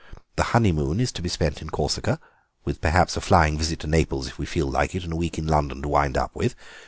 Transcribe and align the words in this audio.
The 0.35 0.45
honeymoon 0.57 0.99
is 0.99 1.11
to 1.11 1.21
be 1.21 1.29
spent 1.29 1.61
in 1.61 1.69
Corsica, 1.69 2.19
with 2.65 2.81
perhaps 2.81 3.15
a 3.17 3.21
flying 3.21 3.55
visit 3.55 3.77
to 3.81 3.87
Naples 3.87 4.25
if 4.25 4.39
we 4.39 4.47
feel 4.47 4.65
like 4.65 4.95
it, 4.95 5.03
and 5.03 5.13
a 5.13 5.15
week 5.15 5.37
in 5.37 5.45
London 5.45 5.83
to 5.83 5.87
wind 5.87 6.17
up 6.17 6.35
with. 6.35 6.55